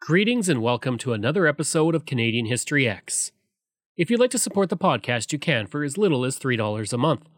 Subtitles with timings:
[0.00, 3.32] Greetings and welcome to another episode of Canadian History X.
[3.98, 6.96] If you'd like to support the podcast, you can for as little as $3 a
[6.96, 7.28] month.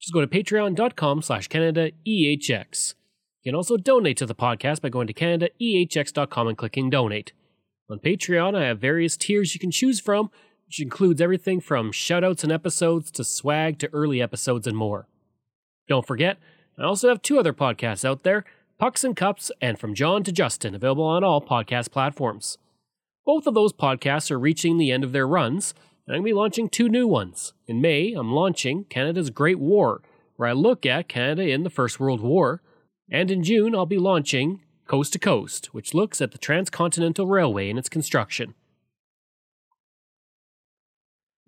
[0.00, 2.94] Just go to patreon.com slash CanadaEHX.
[3.42, 7.32] You can also donate to the podcast by going to CanadaEHX.com and clicking donate.
[7.90, 10.30] On Patreon, I have various tiers you can choose from,
[10.66, 15.08] which includes everything from shoutouts and episodes to swag to early episodes and more.
[15.88, 16.38] Don't forget,
[16.78, 18.44] I also have two other podcasts out there
[18.76, 22.58] Pucks and Cups and From John to Justin, available on all podcast platforms.
[23.24, 25.74] Both of those podcasts are reaching the end of their runs,
[26.06, 27.52] and I'm going to be launching two new ones.
[27.68, 30.02] In May, I'm launching Canada's Great War,
[30.34, 32.62] where I look at Canada in the First World War.
[33.08, 37.70] And in June, I'll be launching Coast to Coast, which looks at the Transcontinental Railway
[37.70, 38.54] and its construction.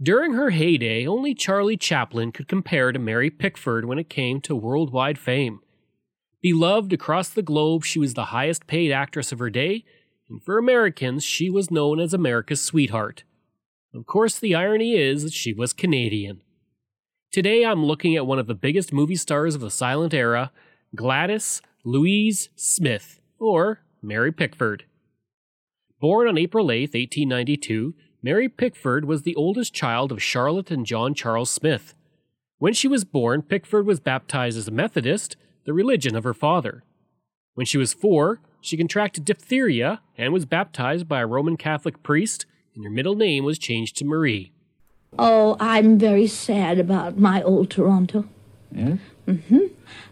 [0.01, 4.55] During her heyday, only Charlie Chaplin could compare to Mary Pickford when it came to
[4.55, 5.61] worldwide fame.
[6.47, 9.85] Beloved across the globe, she was the highest paid actress of her day,
[10.29, 13.25] and for Americans, she was known as America's sweetheart.
[13.93, 16.43] Of course, the irony is that she was Canadian.
[17.33, 20.53] Today, I'm looking at one of the biggest movie stars of the silent era,
[20.95, 24.85] Gladys Louise Smith, or Mary Pickford.
[26.01, 31.13] Born on April 8, 1892, Mary Pickford was the oldest child of Charlotte and John
[31.13, 31.97] Charles Smith.
[32.59, 35.35] When she was born, Pickford was baptized as a Methodist,
[35.67, 36.83] the religion of her father.
[37.55, 42.47] When she was four, she contracted diphtheria and was baptized by a Roman Catholic priest,
[42.75, 44.53] and her middle name was changed to Marie.
[45.19, 48.27] Oh, I'm very sad about my old Toronto.
[48.73, 48.99] Yes?
[49.27, 49.59] Mm-hmm.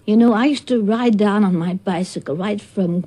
[0.06, 3.04] You know, I used to ride down on my bicycle right from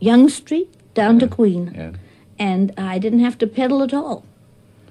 [0.00, 1.72] Yonge Street down to Queen.
[1.74, 1.94] Yes.
[2.38, 4.24] And I didn't have to pedal at all.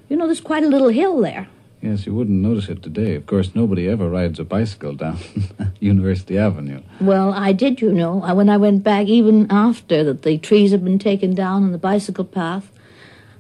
[0.10, 1.48] You know, there's quite a little hill there.
[1.84, 3.14] Yes, you wouldn't notice it today.
[3.16, 5.18] Of course, nobody ever rides a bicycle down
[5.82, 6.82] University Avenue.
[7.02, 8.24] Well, I did, you know.
[8.24, 11.72] I- When I went back, even after that the trees had been taken down on
[11.74, 12.72] the bicycle path,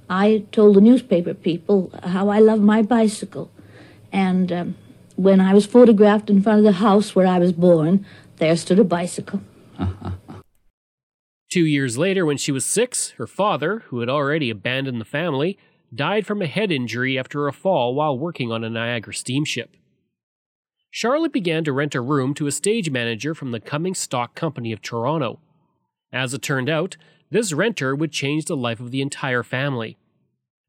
[0.09, 3.49] I told the newspaper people how I love my bicycle.
[4.11, 4.75] And um,
[5.15, 8.05] when I was photographed in front of the house where I was born,
[8.39, 9.39] there stood a bicycle.
[11.49, 15.57] Two years later, when she was six, her father, who had already abandoned the family,
[15.93, 19.75] died from a head injury after a fall while working on a Niagara steamship.
[20.89, 24.71] Charlotte began to rent a room to a stage manager from the Cummings Stock Company
[24.71, 25.39] of Toronto.
[26.11, 26.97] As it turned out,
[27.31, 29.97] this renter would change the life of the entire family.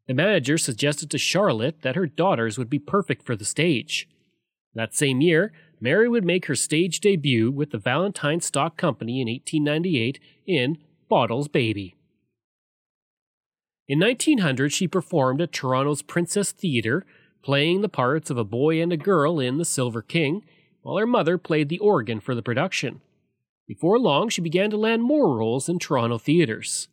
[0.07, 4.09] The manager suggested to Charlotte that her daughters would be perfect for the stage.
[4.75, 9.29] That same year, Mary would make her stage debut with the Valentine Stock Company in
[9.29, 10.79] 1898 in
[11.11, 11.95] Bootle's Baby.
[13.87, 17.05] In 1900, she performed at Toronto's Princess Theatre,
[17.43, 20.43] playing the parts of a boy and a girl in The Silver King,
[20.81, 23.03] while her mother played the organ for the production.
[23.67, 26.89] Before long, she began to land more roles in Toronto theatres.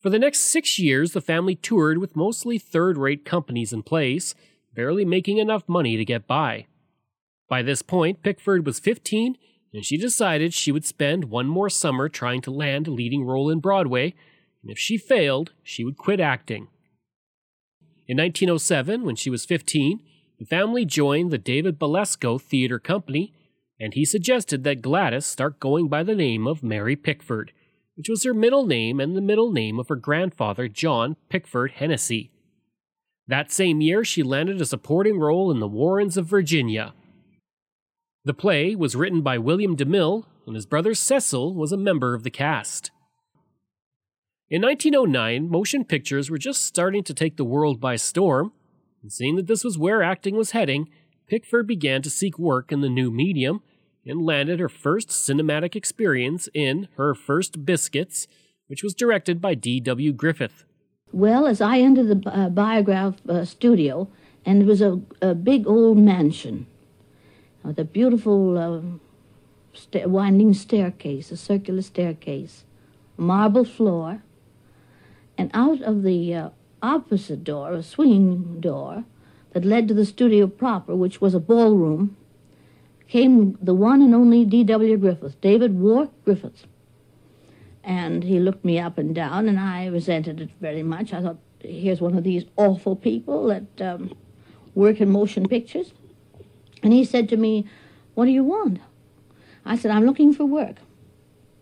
[0.00, 4.34] For the next six years, the family toured with mostly third rate companies in place,
[4.74, 6.66] barely making enough money to get by.
[7.48, 9.36] By this point, Pickford was 15,
[9.72, 13.50] and she decided she would spend one more summer trying to land a leading role
[13.50, 14.14] in Broadway,
[14.62, 16.68] and if she failed, she would quit acting.
[18.06, 20.00] In 1907, when she was 15,
[20.38, 23.34] the family joined the David Belasco Theatre Company,
[23.78, 27.52] and he suggested that Gladys start going by the name of Mary Pickford,
[27.96, 32.30] which was her middle name and the middle name of her grandfather, John Pickford Hennessy.
[33.26, 36.94] That same year, she landed a supporting role in The Warrens of Virginia.
[38.24, 42.22] The play was written by William DeMille, and his brother Cecil was a member of
[42.22, 42.90] the cast.
[44.50, 48.52] In 1909, motion pictures were just starting to take the world by storm,
[49.02, 50.88] and seeing that this was where acting was heading,
[51.26, 53.60] Pickford began to seek work in the new medium
[54.06, 58.26] and landed her first cinematic experience in Her First Biscuits,
[58.68, 60.14] which was directed by D.W.
[60.14, 60.64] Griffith.
[61.12, 64.08] Well, as I entered the uh, Biograph uh, studio,
[64.46, 66.66] and it was a, a big old mansion
[67.62, 68.80] with a beautiful uh,
[69.74, 72.64] sta- winding staircase, a circular staircase,
[73.18, 74.22] marble floor,
[75.38, 76.50] and out of the uh,
[76.82, 79.04] opposite door, a swinging door
[79.52, 82.16] that led to the studio proper, which was a ballroom,
[83.06, 84.96] came the one and only D.W.
[84.98, 86.66] Griffith, David Wark Griffith.
[87.84, 91.14] And he looked me up and down, and I resented it very much.
[91.14, 94.14] I thought, here's one of these awful people that um,
[94.74, 95.92] work in motion pictures.
[96.82, 97.66] And he said to me,
[98.14, 98.80] What do you want?
[99.64, 100.76] I said, I'm looking for work.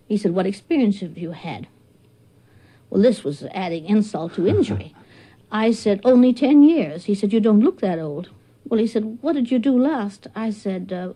[0.08, 1.68] He said, What experience have you had?
[2.90, 4.94] Well, this was adding insult to injury.
[5.50, 7.04] I said, Only 10 years.
[7.04, 8.30] He said, You don't look that old.
[8.64, 10.26] Well, he said, What did you do last?
[10.34, 11.12] I said, uh,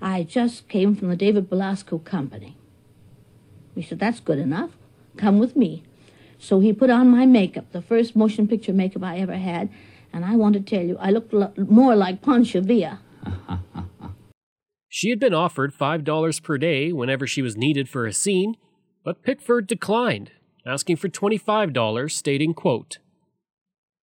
[0.00, 2.56] I just came from the David Belasco Company.
[3.74, 4.70] He said, That's good enough.
[5.16, 5.82] Come with me.
[6.38, 9.70] So he put on my makeup, the first motion picture makeup I ever had,
[10.12, 13.00] and I want to tell you, I looked lo- more like Pancho Villa.
[14.88, 18.56] She had been offered $5 per day whenever she was needed for a scene,
[19.04, 20.30] but Pickford declined,
[20.66, 22.98] asking for $25, stating, quote,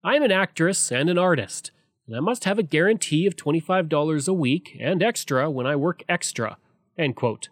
[0.03, 1.71] I am an actress and an artist,
[2.07, 6.03] and I must have a guarantee of $25 a week and extra when I work
[6.07, 6.57] extra.
[6.97, 7.49] End quote.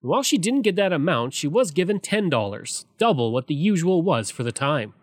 [0.00, 4.30] While she didn't get that amount, she was given $10, double what the usual was
[4.30, 4.94] for the time.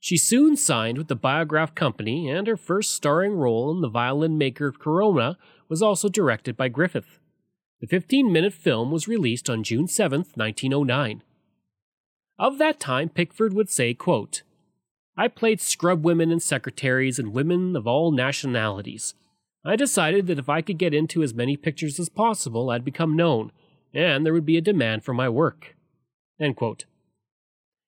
[0.00, 4.36] She soon signed with the Biograph Company, and her first starring role in The Violin
[4.36, 5.38] Maker Cremona
[5.68, 7.20] was also directed by Griffith.
[7.80, 11.22] The 15 minute film was released on June 7, 1909.
[12.38, 14.42] Of that time, Pickford would say, quote,
[15.16, 19.14] I played scrub women and secretaries and women of all nationalities.
[19.64, 23.16] I decided that if I could get into as many pictures as possible, I'd become
[23.16, 23.52] known,
[23.94, 25.76] and there would be a demand for my work.
[26.40, 26.86] End quote.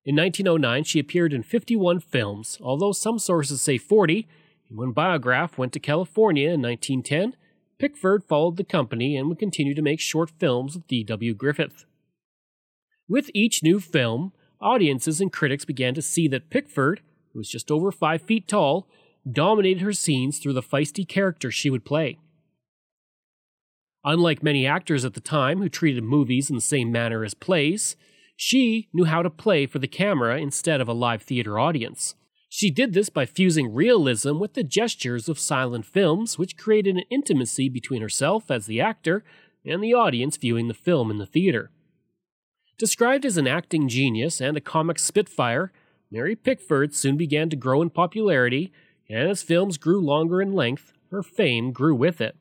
[0.04, 4.28] In 1909, she appeared in 51 films, although some sources say 40,
[4.69, 7.34] and when Biograph went to California in 1910,
[7.78, 11.34] Pickford followed the company and would continue to make short films with D.W.
[11.34, 11.84] Griffith.
[13.08, 17.00] With each new film, audiences and critics began to see that Pickford,
[17.32, 18.88] who was just over five feet tall,
[19.30, 22.18] dominated her scenes through the feisty character she would play.
[24.04, 27.96] Unlike many actors at the time who treated movies in the same manner as plays,
[28.36, 32.14] she knew how to play for the camera instead of a live theater audience.
[32.48, 37.04] She did this by fusing realism with the gestures of silent films, which created an
[37.10, 39.24] intimacy between herself as the actor
[39.64, 41.70] and the audience viewing the film in the theater.
[42.78, 45.73] Described as an acting genius and a comic spitfire,
[46.11, 48.70] Mary Pickford soon began to grow in popularity,
[49.08, 52.37] and as films grew longer in length, her fame grew with it.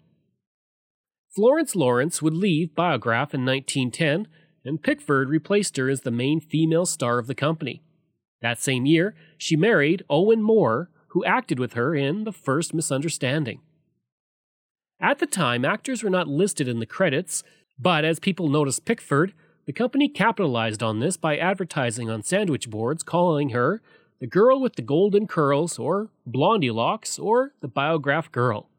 [1.30, 4.28] Florence Lawrence would leave Biograph in 1910,
[4.66, 7.82] and Pickford replaced her as the main female star of the company.
[8.42, 13.62] That same year, she married Owen Moore, who acted with her in The First Misunderstanding.
[15.00, 17.44] At the time, actors were not listed in the credits,
[17.80, 19.34] but as people noticed Pickford,
[19.66, 23.82] the company capitalized on this by advertising on sandwich boards calling her
[24.20, 28.70] the girl with the golden curls, or Blondie Locks, or the Biograph Girl.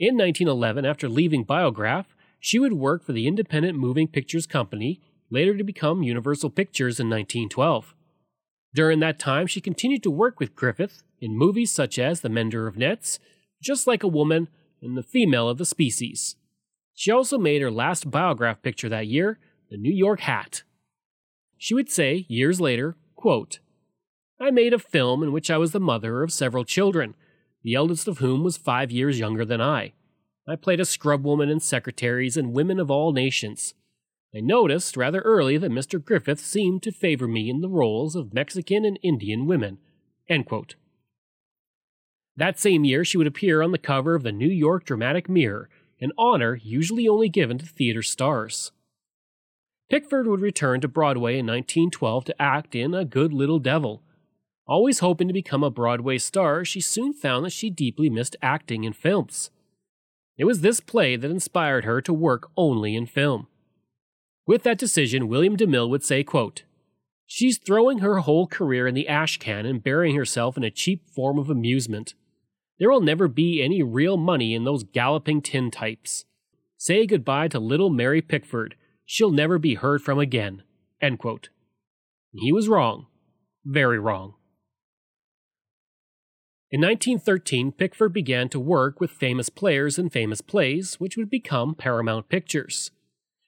[0.00, 2.06] In 1911, after leaving Biograph,
[2.40, 7.08] she would work for the Independent Moving Pictures Company, later to become Universal Pictures in
[7.08, 7.94] 1912.
[8.74, 12.66] During that time, she continued to work with Griffith in movies such as The Mender
[12.66, 13.18] of Nets,
[13.62, 14.48] Just Like a Woman,
[14.82, 16.36] and The Female of the Species.
[16.94, 19.38] She also made her last biograph picture that year,
[19.70, 20.62] The New York Hat.
[21.58, 23.58] She would say, years later, quote,
[24.40, 27.14] I made a film in which I was the mother of several children,
[27.62, 29.92] the eldest of whom was five years younger than I.
[30.48, 33.74] I played a scrub woman and secretaries and women of all nations.
[34.34, 36.02] I noticed rather early that Mr.
[36.02, 39.78] Griffith seemed to favor me in the roles of Mexican and Indian women.
[42.36, 45.68] That same year, she would appear on the cover of the New York Dramatic Mirror,
[46.00, 48.70] an honor usually only given to theater stars.
[49.90, 54.02] Pickford would return to Broadway in 1912 to act in A Good Little Devil.
[54.66, 58.84] Always hoping to become a Broadway star, she soon found that she deeply missed acting
[58.84, 59.50] in films.
[60.36, 63.46] It was this play that inspired her to work only in film.
[64.46, 66.64] With that decision, William DeMille would say, quote,
[67.26, 71.08] She's throwing her whole career in the ash can and burying herself in a cheap
[71.10, 72.14] form of amusement.
[72.78, 76.26] There will never be any real money in those galloping tin types.
[76.76, 78.76] Say goodbye to little Mary Pickford.
[79.10, 80.64] She'll never be heard from again.
[81.00, 81.48] End quote.
[82.34, 83.06] He was wrong.
[83.64, 84.34] Very wrong.
[86.70, 91.74] In 1913, Pickford began to work with famous players in famous plays, which would become
[91.74, 92.90] Paramount Pictures.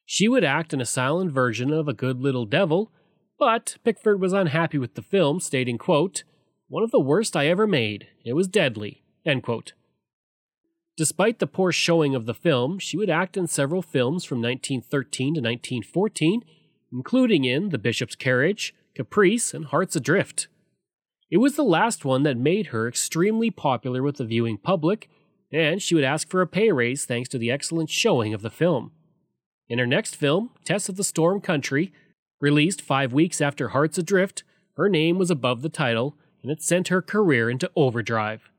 [0.07, 2.91] She would act in a silent version of A Good Little Devil,
[3.39, 6.25] but Pickford was unhappy with the film, stating, quote,
[6.69, 8.09] One of the worst I ever made.
[8.25, 9.03] It was deadly.
[9.27, 9.75] End quote.
[11.01, 15.29] Despite the poor showing of the film, she would act in several films from 1913
[15.29, 16.45] to 1914,
[16.93, 20.49] including in The Bishop's Carriage, Caprice, and Hearts Adrift.
[21.31, 25.09] It was the last one that made her extremely popular with the viewing public,
[25.51, 28.51] and she would ask for a pay raise thanks to the excellent showing of the
[28.51, 28.93] film.
[29.71, 31.95] In her next film, Tess of the Storm Country,
[32.43, 34.45] released five weeks after Hearts Adrift,
[34.77, 38.50] her name was above the title, and it sent her career into overdrive.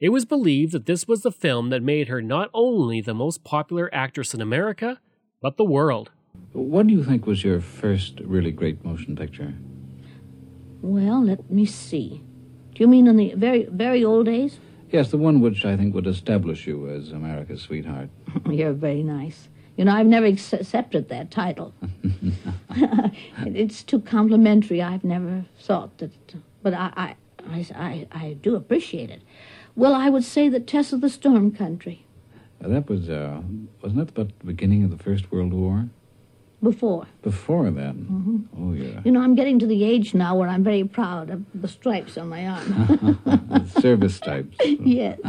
[0.00, 3.42] It was believed that this was the film that made her not only the most
[3.42, 5.00] popular actress in America,
[5.42, 6.12] but the world.
[6.52, 9.54] What do you think was your first really great motion picture?
[10.82, 12.22] Well, let me see.
[12.74, 14.60] Do you mean in the very, very old days?
[14.92, 18.08] Yes, the one which I think would establish you as America's sweetheart.
[18.48, 19.48] You're very nice.
[19.76, 21.74] You know, I've never ex- accepted that title.
[23.46, 24.80] it's too complimentary.
[24.80, 26.12] I've never thought that,
[26.62, 27.16] but I, I,
[27.50, 29.22] I, I, I do appreciate it.
[29.78, 32.04] Well, I would say that Tess of the Storm Country.
[32.60, 33.42] Uh, that was, uh,
[33.80, 35.88] wasn't that about the beginning of the First World War?
[36.60, 37.06] Before.
[37.22, 38.48] Before then?
[38.58, 39.00] Oh, yeah.
[39.04, 42.18] You know, I'm getting to the age now where I'm very proud of the stripes
[42.18, 43.68] on my arm.
[43.80, 44.56] Service stripes.
[44.64, 45.20] yes.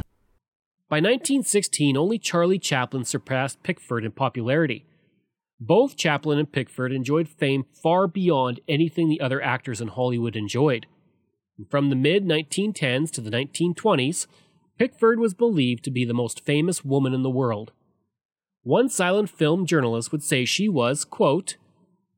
[0.90, 4.84] By 1916, only Charlie Chaplin surpassed Pickford in popularity.
[5.60, 10.88] Both Chaplin and Pickford enjoyed fame far beyond anything the other actors in Hollywood enjoyed.
[11.68, 14.28] From the mid 1910s to the 1920s,
[14.78, 17.74] Pickford was believed to be the most famous woman in the world.
[18.64, 21.58] One silent film journalist would say she was, quote,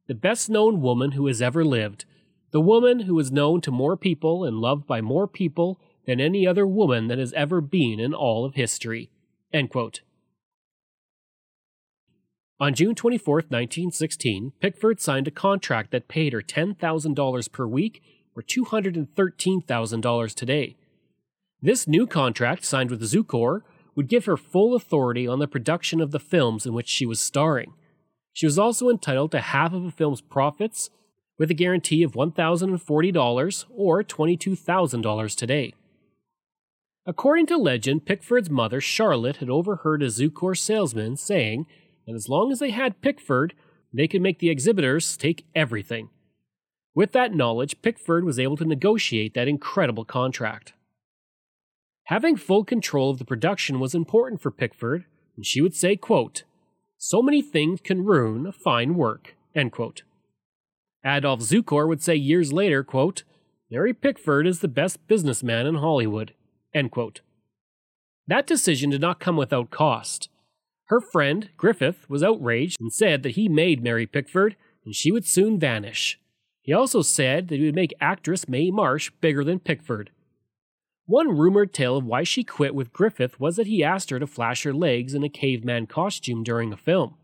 [0.08, 2.06] the best known woman who has ever lived,
[2.52, 6.46] the woman who is known to more people and loved by more people than any
[6.46, 9.10] other woman that has ever been in all of history.
[9.54, 9.70] On
[12.74, 18.04] June 24, 1916, Pickford signed a contract that paid her $10,000 per week,
[18.36, 20.76] or $213,000 today.
[21.62, 23.62] This new contract, signed with Zukor,
[23.96, 27.20] would give her full authority on the production of the films in which she was
[27.20, 27.74] starring.
[28.34, 30.90] She was also entitled to half of a film's profits,
[31.38, 35.74] with a guarantee of $1,040 or $22,000 today.
[37.06, 41.66] According to legend, Pickford's mother, Charlotte, had overheard a Zukor salesman saying
[42.06, 43.56] that as long as they had Pickford,
[43.92, 46.10] they could make the exhibitors take everything.
[46.94, 50.74] With that knowledge, Pickford was able to negotiate that incredible contract.
[52.06, 55.06] Having full control of the production was important for Pickford,
[55.36, 56.44] and she would say, quote,
[56.98, 59.36] So many things can ruin a fine work.
[59.56, 60.04] End quote.
[61.06, 63.24] Adolf Zukor would say years later, quote,
[63.70, 66.34] Mary Pickford is the best businessman in Hollywood.
[66.74, 67.22] End quote.
[68.28, 70.30] That decision did not come without cost.
[70.88, 75.26] Her friend, Griffith, was outraged and said that he made Mary Pickford and she would
[75.26, 76.20] soon vanish.
[76.62, 80.12] He also said that he would make actress Mae Marsh bigger than Pickford.
[81.06, 84.28] One rumored tale of why she quit with Griffith was that he asked her to
[84.28, 87.16] flash her legs in a caveman costume during a film.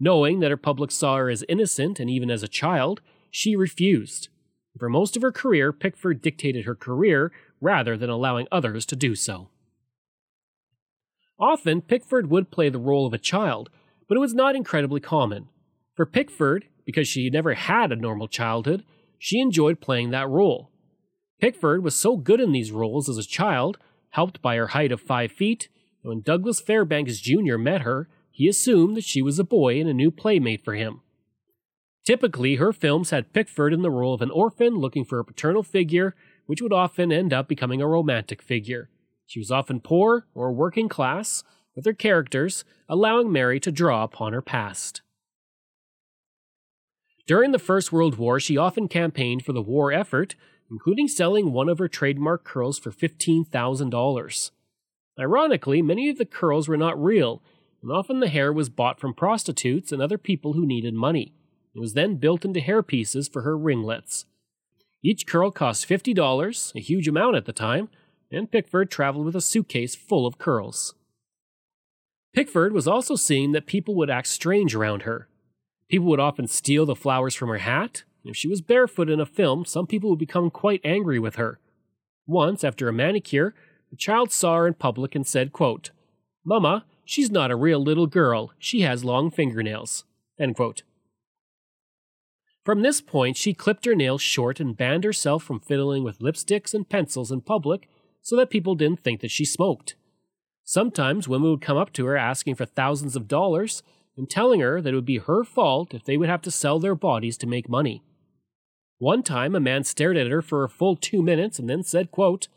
[0.00, 3.00] Knowing that her public saw her as innocent and even as a child,
[3.30, 4.28] she refused.
[4.78, 9.14] For most of her career, Pickford dictated her career rather than allowing others to do
[9.14, 9.48] so.
[11.38, 13.70] Often, Pickford would play the role of a child,
[14.08, 15.48] but it was not incredibly common.
[15.94, 18.82] For Pickford, because she never had a normal childhood,
[19.18, 20.70] she enjoyed playing that role.
[21.38, 23.76] Pickford was so good in these roles as a child,
[24.08, 25.68] helped by her height of five feet,
[26.02, 27.58] that when Douglas Fairbanks Jr.
[27.58, 31.02] met her, he assumed that she was a boy and a new playmate for him.
[32.06, 35.62] Typically, her films had Pickford in the role of an orphan looking for a paternal
[35.62, 36.14] figure,
[36.46, 38.88] which would often end up becoming a romantic figure.
[39.26, 41.44] She was often poor or working class,
[41.76, 45.02] with her characters allowing Mary to draw upon her past.
[47.28, 50.34] During the First World War, she often campaigned for the war effort,
[50.70, 54.50] including selling one of her trademark curls for $15,000.
[55.20, 57.42] Ironically, many of the curls were not real,
[57.82, 61.34] and often the hair was bought from prostitutes and other people who needed money.
[61.74, 64.24] It was then built into hairpieces for her ringlets.
[65.02, 67.90] Each curl cost $50, a huge amount at the time,
[68.32, 70.94] and Pickford traveled with a suitcase full of curls.
[72.34, 75.28] Pickford was also seeing that people would act strange around her.
[75.88, 78.04] People would often steal the flowers from her hat.
[78.24, 81.58] If she was barefoot in a film, some people would become quite angry with her.
[82.26, 83.54] Once, after a manicure,
[83.90, 85.90] a child saw her in public and said, quote,
[86.44, 88.52] Mama, she's not a real little girl.
[88.58, 90.04] She has long fingernails.
[90.38, 90.82] End quote.
[92.64, 96.74] From this point, she clipped her nails short and banned herself from fiddling with lipsticks
[96.74, 97.88] and pencils in public
[98.20, 99.96] so that people didn't think that she smoked.
[100.64, 103.82] Sometimes women would come up to her asking for thousands of dollars
[104.18, 106.80] and telling her that it would be her fault if they would have to sell
[106.80, 108.02] their bodies to make money.
[108.98, 112.10] One time, a man stared at her for a full two minutes and then said,
[112.10, 112.48] quote,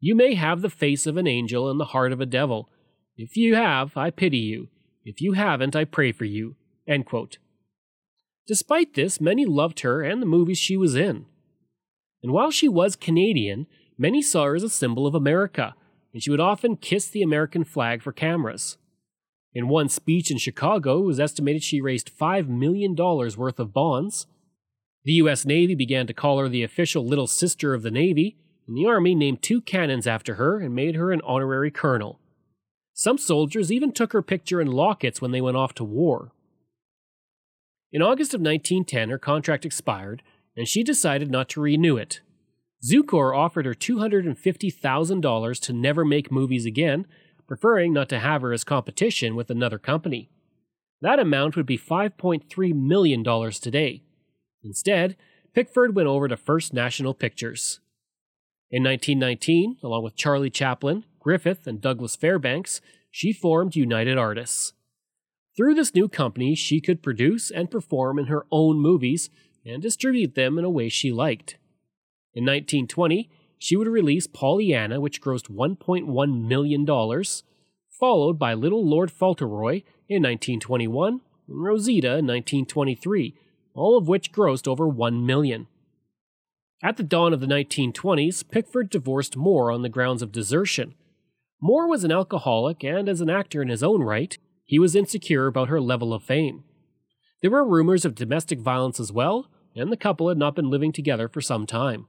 [0.00, 2.70] You may have the face of an angel and the heart of a devil.
[3.18, 4.68] If you have, I pity you.
[5.04, 6.56] If you haven't, I pray for you.
[6.88, 7.36] End quote.
[8.46, 11.26] Despite this, many loved her and the movies she was in.
[12.22, 13.66] And while she was Canadian,
[13.98, 15.74] many saw her as a symbol of America,
[16.14, 18.78] and she would often kiss the American flag for cameras.
[19.54, 24.26] In one speech in Chicago, it was estimated she raised $5 million worth of bonds.
[25.04, 25.44] The U.S.
[25.44, 29.14] Navy began to call her the official little sister of the Navy, and the Army
[29.14, 32.18] named two cannons after her and made her an honorary colonel.
[32.94, 36.32] Some soldiers even took her picture in lockets when they went off to war.
[37.92, 40.22] In August of 1910, her contract expired,
[40.56, 42.20] and she decided not to renew it.
[42.84, 47.06] Zukor offered her $250,000 to never make movies again,
[47.46, 50.30] preferring not to have her as competition with another company.
[51.00, 53.22] That amount would be $5.3 million
[53.52, 54.02] today.
[54.62, 55.16] Instead,
[55.52, 57.80] Pickford went over to First National Pictures.
[58.70, 64.72] In 1919, along with Charlie Chaplin, Griffith, and Douglas Fairbanks, she formed United Artists.
[65.56, 69.30] Through this new company, she could produce and perform in her own movies
[69.64, 71.56] and distribute them in a way she liked.
[72.34, 73.30] In 1920,
[73.64, 77.24] she would release Pollyanna, which grossed $1.1 million,
[77.88, 83.34] followed by Little Lord Fauntleroy in 1921 and Rosita in 1923,
[83.72, 85.66] all of which grossed over 1 million.
[86.82, 90.94] At the dawn of the 1920s, Pickford divorced Moore on the grounds of desertion.
[91.58, 95.46] Moore was an alcoholic, and as an actor in his own right, he was insecure
[95.46, 96.64] about her level of fame.
[97.40, 100.92] There were rumors of domestic violence as well, and the couple had not been living
[100.92, 102.08] together for some time.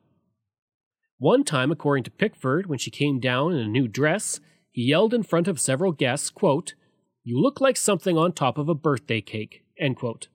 [1.26, 4.40] One time, according to Pickford, when she came down in a new dress,
[4.72, 6.76] he yelled in front of several guests, quote,
[7.24, 9.64] You look like something on top of a birthday cake.
[9.80, 10.28] End quote.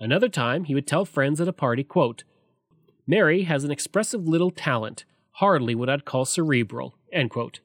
[0.00, 2.24] Another time, he would tell friends at a party, quote,
[3.06, 6.94] Mary has an expressive little talent, hardly what I'd call cerebral.
[7.12, 7.60] End quote.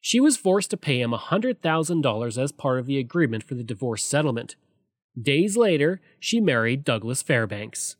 [0.00, 3.62] She was forced to pay him a $100,000 as part of the agreement for the
[3.62, 4.56] divorce settlement.
[5.20, 7.96] Days later, she married Douglas Fairbanks.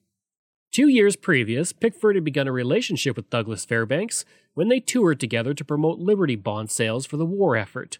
[0.73, 5.55] Two years previous, Pickford had begun a relationship with Douglas Fairbanks when they toured together
[5.55, 7.99] to promote Liberty bond sales for the war effort.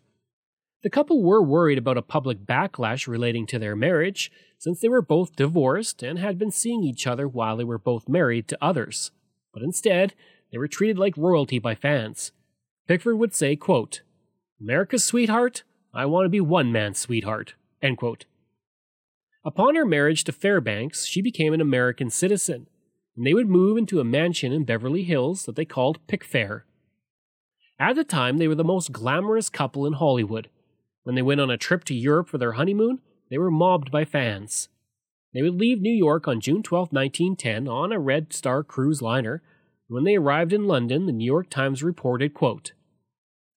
[0.83, 5.03] The couple were worried about a public backlash relating to their marriage, since they were
[5.03, 9.11] both divorced and had been seeing each other while they were both married to others.
[9.53, 10.15] But instead,
[10.53, 12.33] they were treated like royalty by fans.
[12.87, 14.03] Pickford would say, quote,
[14.61, 15.63] America's sweetheart?
[15.93, 17.55] I want to be one man's sweetheart.
[17.83, 18.25] End quote.
[19.49, 22.67] Upon her marriage to Fairbanks, she became an American citizen,
[23.17, 26.65] and they would move into a mansion in Beverly Hills that they called Pickfair.
[27.81, 30.51] At the time, they were the most glamorous couple in Hollywood.
[31.05, 34.05] When they went on a trip to Europe for their honeymoon, they were mobbed by
[34.05, 34.69] fans.
[35.33, 39.43] They would leave New York on June 12, 1910, on a Red Star cruise liner.
[39.87, 42.73] When they arrived in London, the New York Times reported, quote,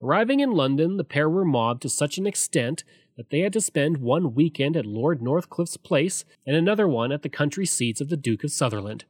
[0.01, 2.85] Arriving in London, the pair were mobbed to such an extent
[3.21, 7.21] that they had to spend one weekend at Lord Northcliffe's place and another one at
[7.21, 9.05] the country seats of the Duke of Sutherland.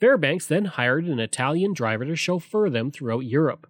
[0.00, 3.68] Fairbanks then hired an Italian driver to chauffeur them throughout Europe.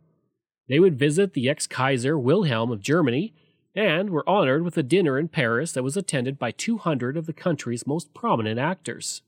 [0.71, 3.35] They would visit the ex Kaiser Wilhelm of Germany
[3.75, 7.35] and were honored with a dinner in Paris that was attended by 200 of the
[7.35, 9.21] country's most prominent actors.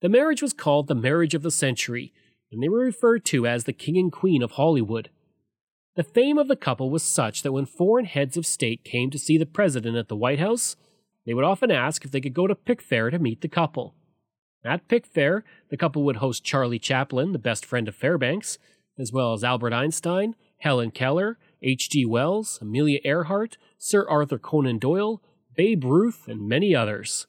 [0.00, 2.12] The marriage was called the Marriage of the Century,
[2.50, 5.10] and they were referred to as the King and Queen of Hollywood.
[5.94, 9.18] The fame of the couple was such that when foreign heads of state came to
[9.18, 10.74] see the president at the White House,
[11.26, 13.94] they would often ask if they could go to Pickfair to meet the couple.
[14.64, 18.58] At Pickfair, the couple would host Charlie Chaplin, the best friend of Fairbanks,
[18.98, 22.06] as well as Albert Einstein, Helen Keller, H.G.
[22.06, 25.20] Wells, Amelia Earhart, Sir Arthur Conan Doyle,
[25.54, 27.26] Babe Ruth, and many others.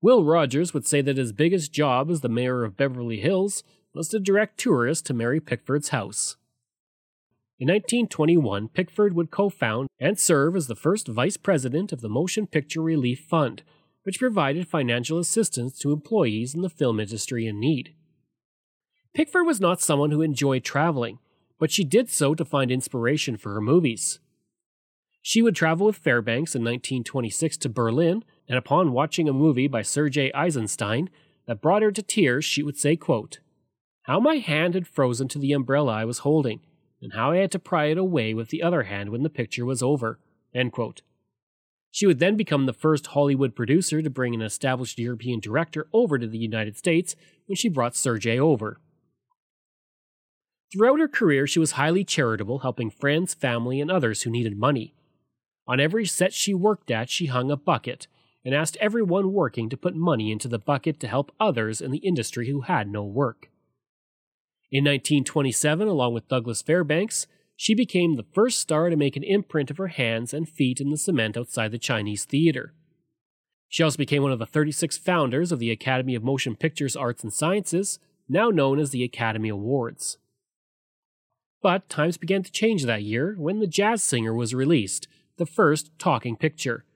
[0.00, 3.62] Will Rogers would say that his biggest job as the mayor of Beverly Hills
[3.94, 6.36] was to direct tourists to Mary Pickford's house.
[7.62, 12.08] In 1921, Pickford would co found and serve as the first vice president of the
[12.08, 13.62] Motion Picture Relief Fund,
[14.02, 17.94] which provided financial assistance to employees in the film industry in need.
[19.14, 21.20] Pickford was not someone who enjoyed traveling,
[21.60, 24.18] but she did so to find inspiration for her movies.
[25.20, 29.82] She would travel with Fairbanks in 1926 to Berlin, and upon watching a movie by
[29.82, 31.10] Sergei Eisenstein
[31.46, 33.38] that brought her to tears, she would say, quote,
[34.06, 36.58] How my hand had frozen to the umbrella I was holding,
[37.02, 39.66] and how I had to pry it away with the other hand when the picture
[39.66, 40.18] was over.
[41.90, 46.18] She would then become the first Hollywood producer to bring an established European director over
[46.18, 47.14] to the United States
[47.46, 48.80] when she brought Sergei over.
[50.72, 54.94] Throughout her career, she was highly charitable, helping friends, family, and others who needed money.
[55.66, 58.06] On every set she worked at, she hung a bucket
[58.42, 61.98] and asked everyone working to put money into the bucket to help others in the
[61.98, 63.50] industry who had no work.
[64.72, 69.70] In 1927, along with Douglas Fairbanks, she became the first star to make an imprint
[69.70, 72.72] of her hands and feet in the cement outside the Chinese theater.
[73.68, 77.22] She also became one of the 36 founders of the Academy of Motion Pictures Arts
[77.22, 77.98] and Sciences,
[78.30, 80.16] now known as the Academy Awards.
[81.60, 85.06] But times began to change that year when The Jazz Singer was released,
[85.36, 86.86] the first talking picture.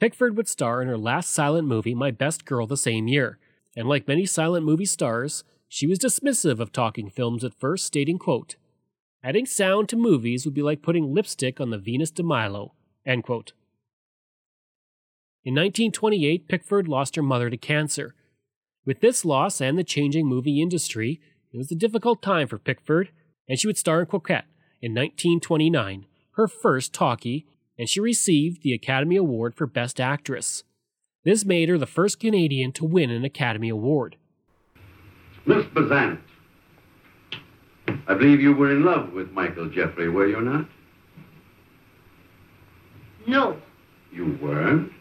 [0.00, 3.38] Pickford would star in her last silent movie, My Best Girl, the same year,
[3.76, 8.18] and like many silent movie stars, she was dismissive of talking films at first, stating,
[8.18, 8.56] quote,
[9.24, 12.74] Adding sound to movies would be like putting lipstick on the Venus de Milo.
[13.06, 13.54] End quote.
[15.46, 18.14] In 1928, Pickford lost her mother to cancer.
[18.84, 21.22] With this loss and the changing movie industry,
[21.54, 23.08] it was a difficult time for Pickford,
[23.48, 24.44] and she would star in Coquette
[24.82, 27.46] in 1929, her first talkie,
[27.78, 30.64] and she received the Academy Award for Best Actress.
[31.24, 34.18] This made her the first Canadian to win an Academy Award.
[35.46, 36.20] Miss Besant,
[38.06, 40.66] I believe you were in love with Michael Jeffrey, were you not?
[43.26, 43.56] No,
[44.12, 44.92] You weren't?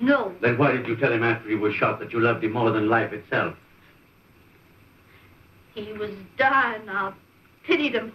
[0.00, 0.32] no.
[0.42, 2.70] Then why did you tell him after he was shot that you loved him more
[2.70, 3.56] than life itself?
[5.74, 6.88] He was dying.
[6.88, 7.12] I
[7.64, 8.12] pitied him.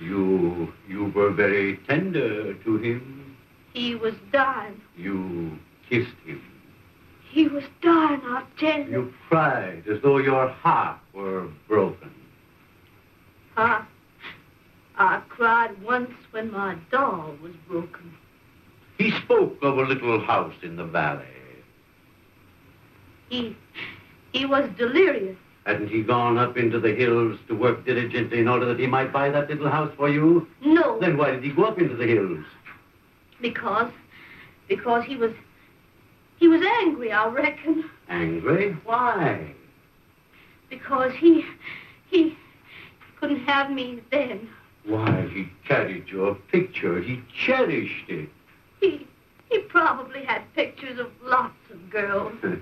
[0.00, 3.36] You you were very tender to him.
[3.72, 4.80] He was dying.
[4.96, 6.42] You kissed him.
[7.34, 8.20] He was dying,
[8.60, 8.90] tell you.
[8.90, 12.12] You cried as though your heart were broken.
[13.56, 13.82] I,
[14.96, 18.14] I cried once when my doll was broken.
[18.98, 21.24] He spoke of a little house in the valley.
[23.30, 23.56] He,
[24.32, 25.36] he was delirious.
[25.66, 29.12] Hadn't he gone up into the hills to work diligently in order that he might
[29.12, 30.46] buy that little house for you?
[30.64, 32.44] No, Then why did he go up into the hills?
[33.40, 33.90] because,
[34.68, 35.32] because he was,
[36.36, 37.90] he was angry, I reckon.
[38.08, 38.72] Angry?
[38.84, 39.54] Why?
[40.68, 41.44] Because he,
[42.10, 42.36] he
[43.18, 44.48] couldn't have me then.
[44.84, 47.00] Why, he carried your picture.
[47.00, 48.28] He cherished it.
[48.80, 49.06] He,
[49.48, 52.34] he probably had pictures of lots of girls.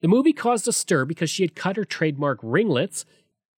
[0.00, 3.04] The movie caused a stir because she had cut her trademark ringlets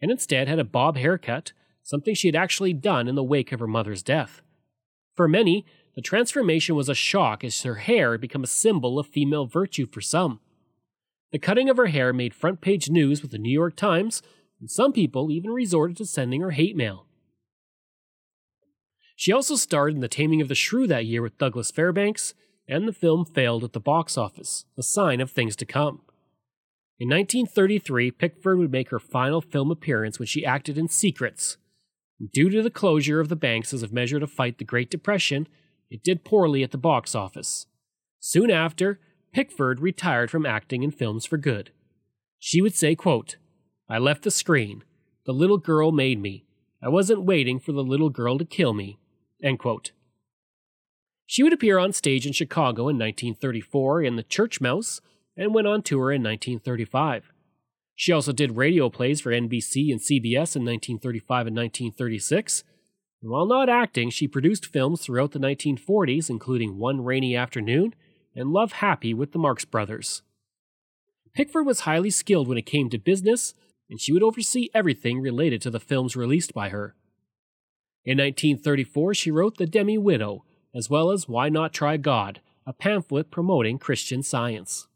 [0.01, 1.53] and instead had a bob haircut,
[1.85, 4.43] something she had actually done in the wake of her mother's death.
[5.15, 9.07] For many, the transformation was a shock as her hair had become a symbol of
[9.07, 10.41] female virtue for some.
[11.33, 14.23] The cutting of her hair made front page news with the New York Times,
[14.61, 17.07] and some people even resorted to sending her hate mail.
[19.17, 22.35] She also starred in The Taming of the Shrew that year with Douglas Fairbanks,
[22.67, 26.03] and the film failed at the box office, a sign of things to come.
[26.99, 31.57] In 1933, Pickford would make her final film appearance when she acted in Secrets.
[32.33, 35.49] Due to the closure of the banks as a measure to fight the Great Depression,
[35.93, 37.67] it did poorly at the box office.
[38.19, 38.99] Soon after,
[39.31, 41.71] Pickford retired from acting in films for good.
[42.39, 43.37] She would say, quote,
[43.91, 44.85] I left the screen.
[45.27, 46.47] The little girl made me.
[46.83, 48.99] I wasn't waiting for the little girl to kill me.
[49.43, 49.93] End quote.
[51.27, 55.03] She would appear on stage in Chicago in 1934 in The Church Mouse
[55.37, 57.33] and went on tour in 1935.
[57.95, 62.65] She also did radio plays for NBC and CBS in 1935 and 1936.
[63.25, 67.95] While not acting, she produced films throughout the 1940s, including One Rainy Afternoon
[68.35, 70.23] and Love Happy with the Marx Brothers.
[71.33, 73.55] Pickford was highly skilled when it came to business,
[73.89, 76.97] and she would oversee everything related to the films released by her.
[78.05, 82.73] In 1934, she wrote The Demi Widow, as well as Why Not Try God, a
[82.73, 84.89] pamphlet promoting Christian science.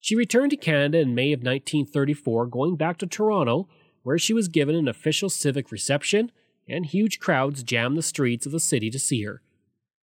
[0.00, 3.68] She returned to Canada in May of 1934, going back to Toronto,
[4.04, 6.30] where she was given an official civic reception,
[6.68, 9.42] and huge crowds jammed the streets of the city to see her.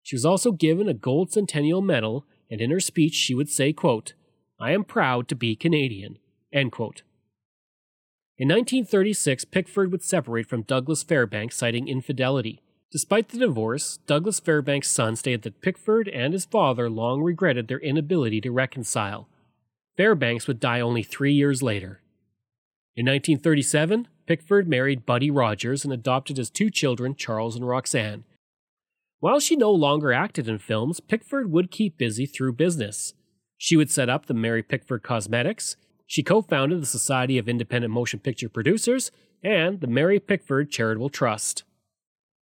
[0.03, 3.73] She was also given a Gold Centennial Medal, and in her speech she would say,
[3.73, 4.15] quote,
[4.59, 6.19] I am proud to be Canadian.
[6.53, 7.03] End quote.
[8.37, 12.63] In 1936, Pickford would separate from Douglas Fairbanks, citing infidelity.
[12.91, 17.79] Despite the divorce, Douglas Fairbanks' son stated that Pickford and his father long regretted their
[17.79, 19.29] inability to reconcile.
[19.97, 22.01] Fairbanks would die only three years later.
[22.97, 28.25] In 1937, Pickford married Buddy Rogers and adopted his two children, Charles and Roxanne.
[29.21, 33.15] While she no longer acted in films, Pickford would keep busy through business.
[33.59, 35.77] She would set up the Mary Pickford Cosmetics,
[36.07, 39.13] she co founded the Society of Independent Motion Picture Producers,
[39.45, 41.63] and the Mary Pickford Charitable Trust.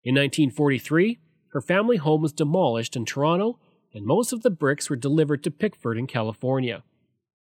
[0.04, 1.20] In 1943,
[1.52, 3.60] her family home was demolished in Toronto,
[3.94, 6.84] and most of the bricks were delivered to Pickford in California.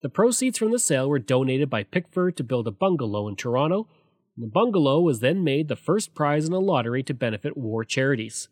[0.01, 3.87] The proceeds from the sale were donated by Pickford to build a bungalow in Toronto,
[4.35, 7.83] and the bungalow was then made the first prize in a lottery to benefit war
[7.83, 8.47] charities.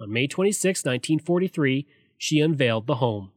[0.00, 1.86] On May 26, 1943,
[2.18, 3.30] she unveiled the home.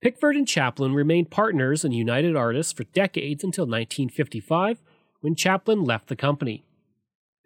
[0.00, 4.78] Pickford and Chaplin remained partners and United Artists for decades until 1955,
[5.20, 6.64] when Chaplin left the company.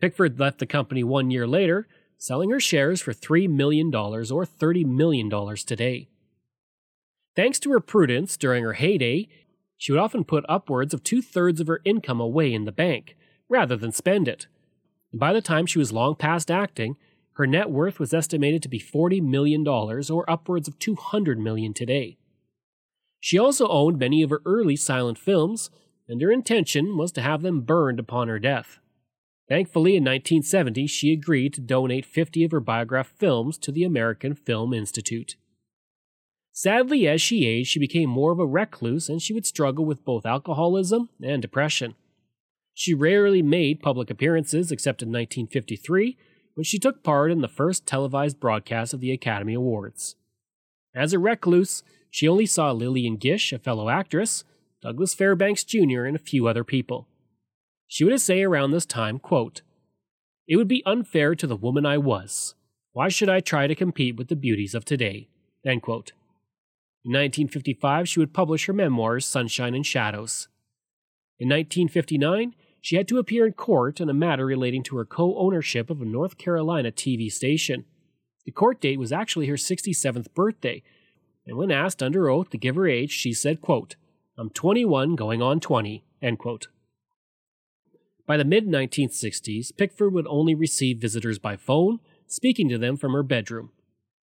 [0.03, 4.85] Pickford left the company one year later, selling her shares for $3 million or $30
[4.85, 6.09] million today.
[7.35, 9.29] Thanks to her prudence during her heyday,
[9.77, 13.17] she would often put upwards of two thirds of her income away in the bank,
[13.49, 14.47] rather than spend it.
[15.11, 16.97] And by the time she was long past acting,
[17.35, 22.19] her net worth was estimated to be $40 million or upwards of 200 million today.
[23.19, 25.71] She also owned many of her early silent films,
[26.09, 28.79] and her intention was to have them burned upon her death.
[29.49, 34.35] Thankfully, in 1970, she agreed to donate 50 of her biograph films to the American
[34.35, 35.37] Film Institute.
[36.53, 40.05] Sadly, as she aged, she became more of a recluse and she would struggle with
[40.05, 41.95] both alcoholism and depression.
[42.75, 46.17] She rarely made public appearances except in 1953
[46.55, 50.17] when she took part in the first televised broadcast of the Academy Awards.
[50.95, 54.45] As a recluse, she only saw Lillian Gish, a fellow actress,
[54.83, 57.09] Douglas Fairbanks Jr., and a few other people.
[57.87, 59.63] She would say around this time, quote,
[60.47, 62.55] It would be unfair to the woman I was.
[62.93, 65.29] Why should I try to compete with the beauties of today?
[65.65, 66.13] End quote.
[67.05, 70.49] In 1955, she would publish her memoirs, Sunshine and Shadows.
[71.39, 75.37] In 1959, she had to appear in court on a matter relating to her co
[75.37, 77.85] ownership of a North Carolina TV station.
[78.45, 80.83] The court date was actually her 67th birthday,
[81.47, 83.97] and when asked under oath to give her age, she said, quote,
[84.39, 86.69] I'm 21 going on 20, end quote.
[88.27, 93.13] By the mid 1960s, Pickford would only receive visitors by phone, speaking to them from
[93.13, 93.71] her bedroom.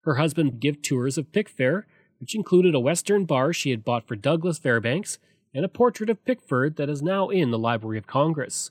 [0.02, 1.84] Her husband would give tours of Pickfair,
[2.20, 5.18] which included a Western bar she had bought for Douglas Fairbanks
[5.54, 8.70] and a portrait of Pickford that is now in the Library of Congress.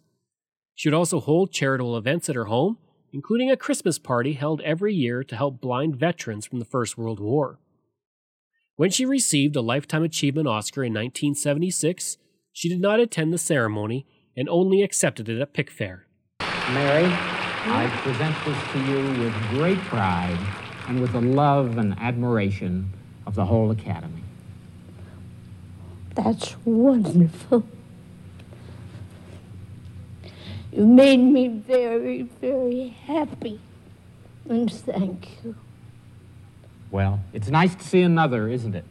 [0.76, 2.78] She would also hold charitable events at her home,
[3.12, 7.20] including a Christmas party held every year to help blind veterans from the First World
[7.20, 7.60] War.
[8.76, 12.18] When she received a Lifetime Achievement Oscar in 1976,
[12.54, 14.06] she did not attend the ceremony
[14.38, 16.04] and only accepted it at Pickfair.
[16.40, 20.40] Mary, I present this to you with great pride
[20.88, 22.94] and with the love and admiration
[23.30, 24.24] of the whole Academy.
[26.16, 27.64] That's wonderful.
[30.72, 33.60] You made me very, very happy.
[34.50, 35.56] And thank you.
[36.90, 38.86] Well, it's nice to see another, isn't it?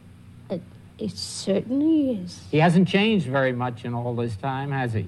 [0.49, 0.61] It,
[0.97, 2.41] it certainly is.
[2.49, 5.07] He hasn't changed very much in all this time, has he?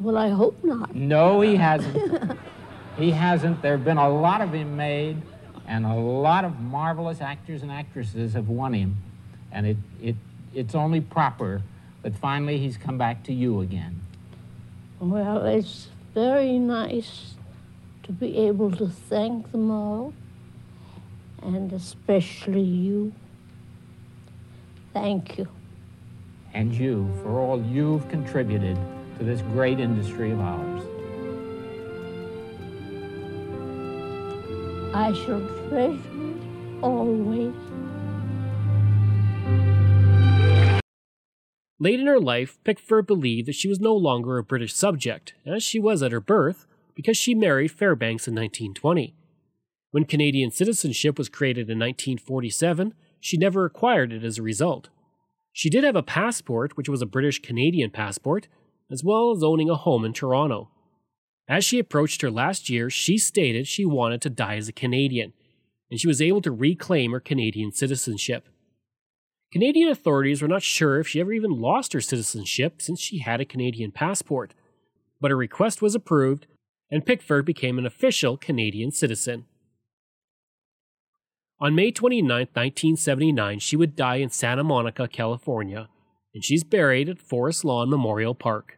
[0.00, 0.94] Well, I hope not.
[0.94, 2.38] No, he hasn't.
[2.96, 3.60] he hasn't.
[3.60, 5.20] There have been a lot of him made,
[5.66, 8.96] and a lot of marvelous actors and actresses have won him.
[9.50, 10.16] And it, it,
[10.54, 11.62] it's only proper
[12.02, 14.00] that finally he's come back to you again.
[15.00, 17.34] Well, it's very nice
[18.04, 20.14] to be able to thank them all,
[21.42, 23.12] and especially you.
[24.92, 25.48] Thank you.
[26.54, 28.78] And you for all you've contributed
[29.18, 30.82] to this great industry of ours.
[34.96, 37.52] I shall treasure it always.
[41.78, 45.62] Late in her life, Pickford believed that she was no longer a British subject, as
[45.62, 49.14] she was at her birth, because she married Fairbanks in 1920.
[49.90, 54.88] When Canadian citizenship was created in 1947, she never acquired it as a result.
[55.52, 58.48] She did have a passport, which was a British Canadian passport,
[58.90, 60.70] as well as owning a home in Toronto.
[61.48, 65.32] As she approached her last year, she stated she wanted to die as a Canadian,
[65.90, 68.48] and she was able to reclaim her Canadian citizenship.
[69.52, 73.40] Canadian authorities were not sure if she ever even lost her citizenship since she had
[73.40, 74.54] a Canadian passport,
[75.20, 76.46] but her request was approved,
[76.90, 79.46] and Pickford became an official Canadian citizen.
[81.58, 85.88] On May 29, 1979, she would die in Santa Monica, California,
[86.34, 88.75] and she's buried at Forest Lawn Memorial Park.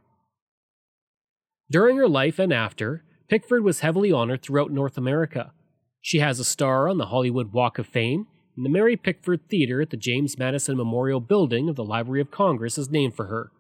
[1.71, 5.53] During her life and after, Pickford was heavily honored throughout North America.
[6.01, 8.27] She has a star on the Hollywood Walk of Fame,
[8.57, 12.31] and the Mary Pickford Theater at the James Madison Memorial Building of the Library of
[12.31, 13.53] Congress is named for her.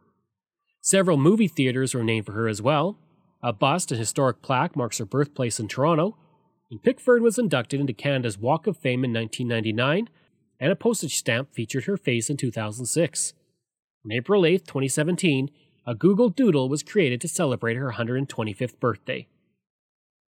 [0.80, 2.98] Several movie theaters are named for her as well.
[3.42, 6.16] A bust and historic plaque marks her birthplace in Toronto,
[6.70, 10.08] and Pickford was inducted into Canada's Walk of Fame in 1999,
[10.58, 13.34] and a postage stamp featured her face in 2006.
[14.04, 15.50] On April 8, 2017,
[15.88, 19.26] a Google Doodle was created to celebrate her 125th birthday.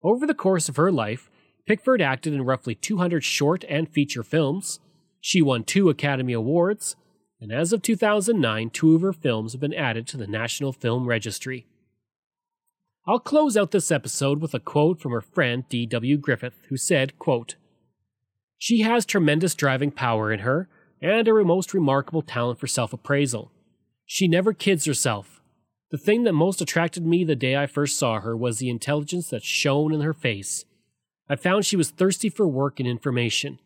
[0.01, 1.29] Over the course of her life,
[1.67, 4.79] Pickford acted in roughly 200 short and feature films.
[5.19, 6.95] She won two Academy Awards,
[7.41, 11.05] and as of 2009, two of her films have been added to the National Film
[11.05, 11.67] Registry.
[13.05, 16.19] I'll close out this episode with a quote from her friend D.W.
[16.19, 17.55] Griffith, who said, quote,
[18.57, 20.69] She has tremendous driving power in her
[21.01, 23.51] and a most remarkable talent for self appraisal.
[24.05, 25.38] She never kids herself.
[25.91, 29.29] The thing that most attracted me the day I first saw her was the intelligence
[29.29, 30.65] that shone in her face.
[31.27, 33.59] I found she was thirsty for work and information.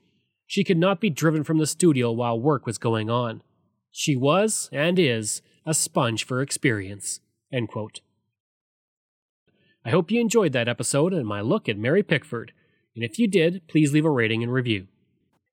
[0.48, 3.42] She could not be driven from the studio while work was going on.
[3.92, 7.20] She was, and is, a sponge for experience.
[9.86, 12.54] I hope you enjoyed that episode and my look at Mary Pickford,
[12.96, 14.88] and if you did, please leave a rating and review.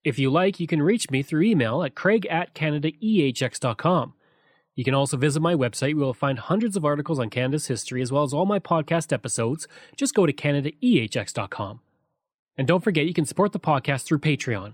[0.04, 4.14] If you like, you can reach me through email at craig at canadaehx.com.
[4.80, 8.00] You can also visit my website where you'll find hundreds of articles on Canada's history
[8.00, 9.68] as well as all my podcast episodes.
[9.94, 11.80] Just go to canadaehx.com.
[12.56, 14.72] And don't forget, you can support the podcast through Patreon.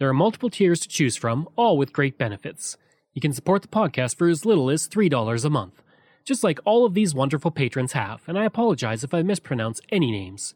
[0.00, 2.76] There are multiple tiers to choose from, all with great benefits.
[3.12, 5.84] You can support the podcast for as little as $3 a month
[6.24, 10.10] just like all of these wonderful patrons have, and I apologize if I mispronounce any
[10.10, 10.54] names.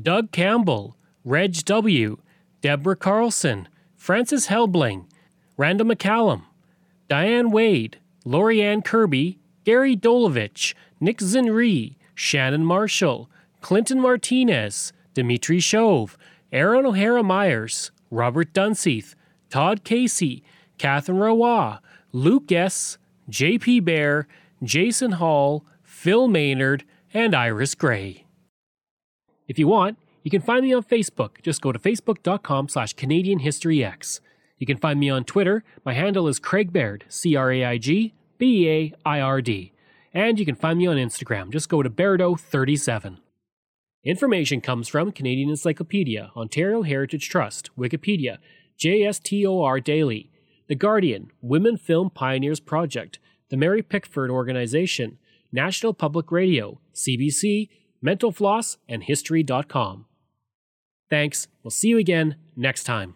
[0.00, 2.18] Doug Campbell, Reg W.,
[2.60, 5.06] Deborah Carlson, Francis Helbling,
[5.56, 6.42] Randall McCallum,
[7.08, 16.16] Diane Wade, Lorianne Kirby, Gary Dolovich, Nick Zinri, Shannon Marshall, Clinton Martinez, Dimitri Shove,
[16.52, 19.14] Aaron O'Hara Myers, Robert Dunseith,
[19.50, 20.42] Todd Casey,
[20.78, 21.76] Catherine Roy,
[22.12, 23.80] Luke S., J.P.
[23.80, 24.26] Bear,
[24.62, 28.24] Jason Hall, Phil Maynard, and Iris Gray.
[29.46, 31.42] If you want, you can find me on Facebook.
[31.42, 34.20] Just go to facebook.com slash Canadian History Ehx.
[34.58, 35.64] You can find me on Twitter.
[35.84, 39.72] My handle is Craig Baird, C R A I G B A I R D.
[40.12, 41.50] And you can find me on Instagram.
[41.50, 43.18] Just go to Bairdo37.
[44.04, 48.38] Information comes from Canadian Encyclopedia, Ontario Heritage Trust, Wikipedia,
[48.78, 50.30] JSTOR Daily,
[50.68, 53.18] The Guardian, Women Film Pioneers Project,
[53.50, 55.18] the Mary Pickford Organization,
[55.52, 57.68] National Public Radio, CBC,
[58.00, 60.06] Mental Floss, and History.com.
[61.10, 61.48] Thanks.
[61.62, 63.14] We'll see you again next time.